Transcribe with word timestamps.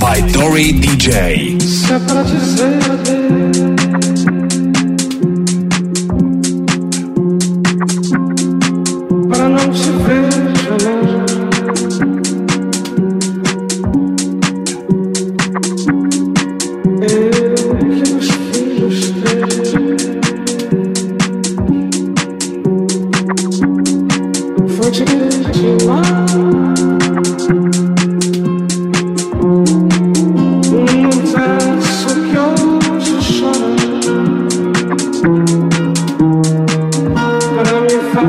By 0.00 0.20
Dory 0.32 0.72
DJ. 0.72 1.54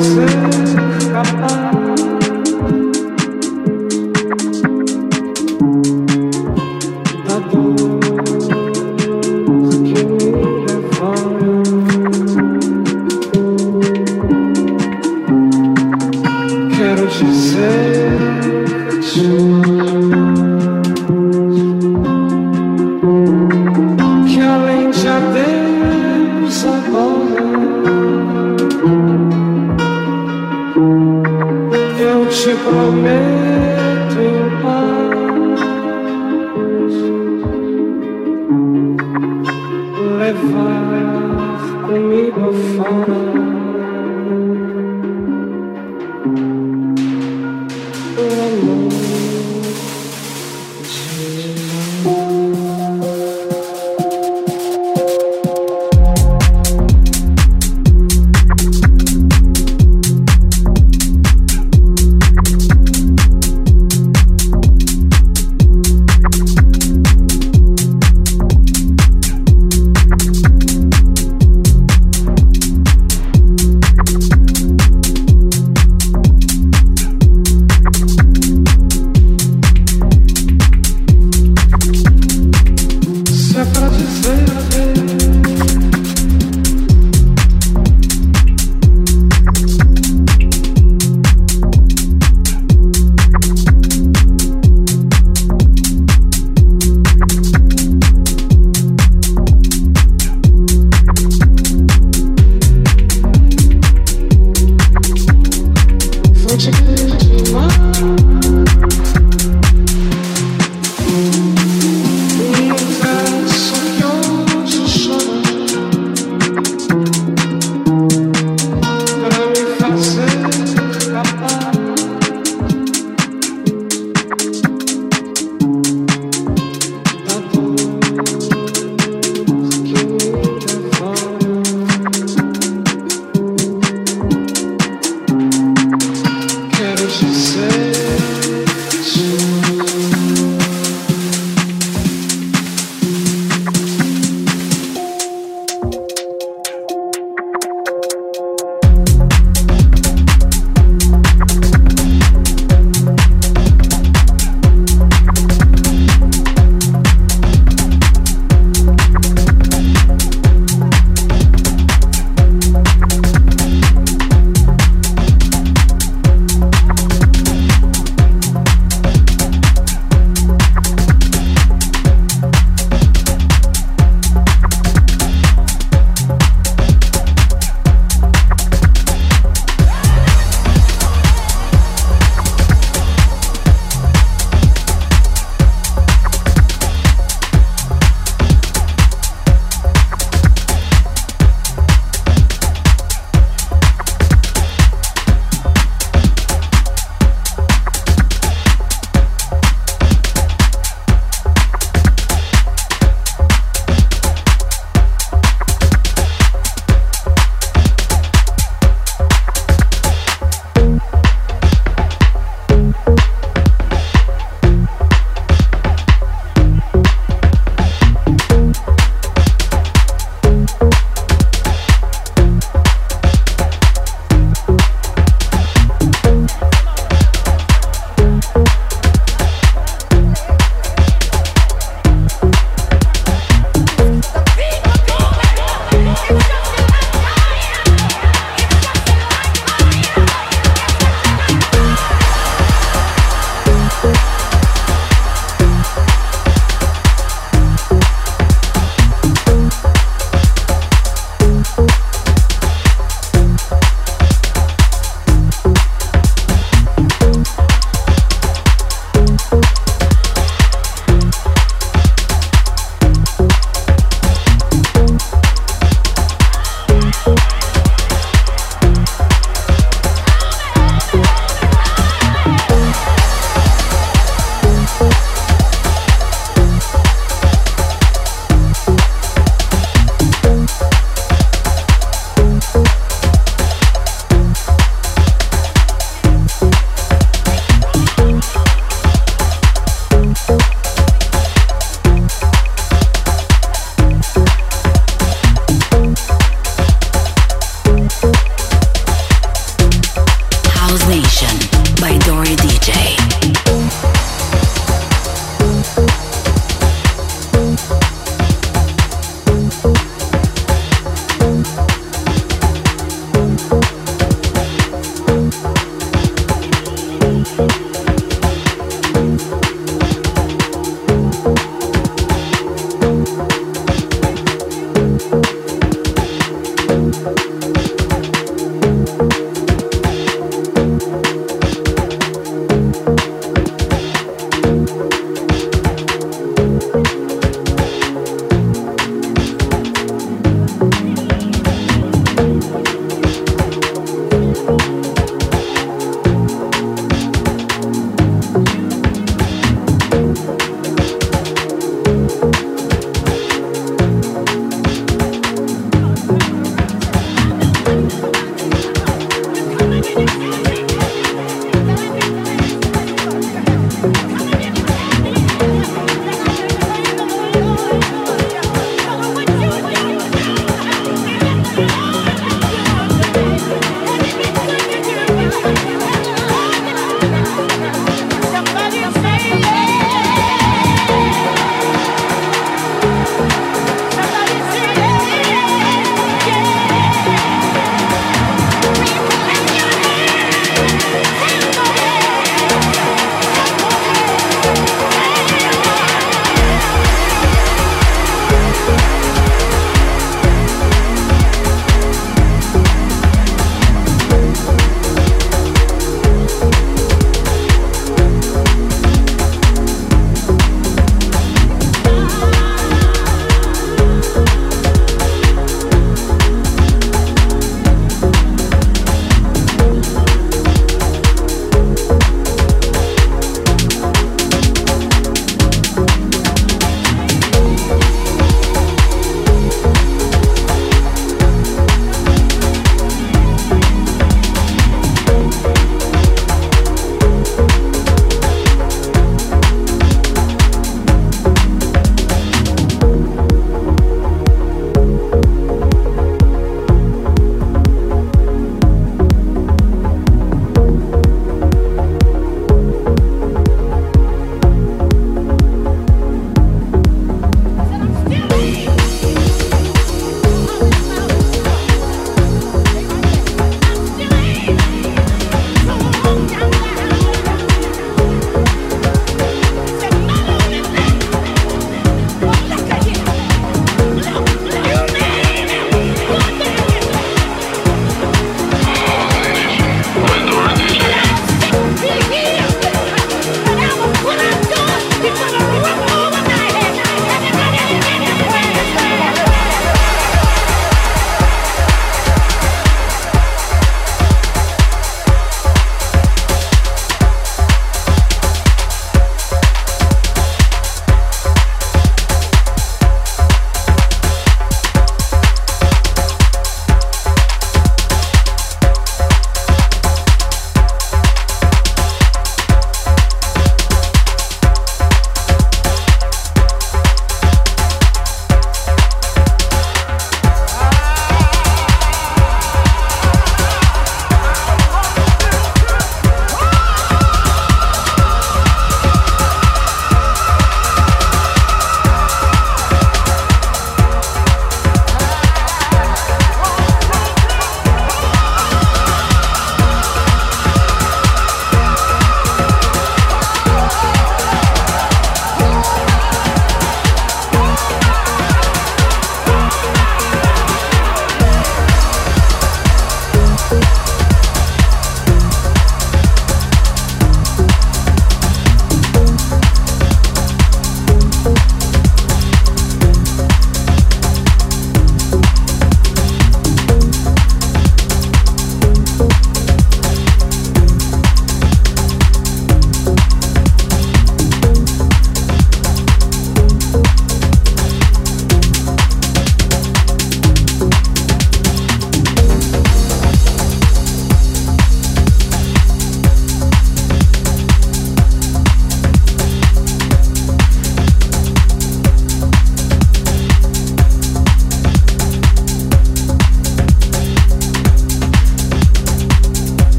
Goodbye. 0.00 1.59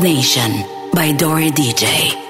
Nation 0.00 0.64
by 0.92 1.12
Dori 1.12 1.50
DJ. 1.50 2.21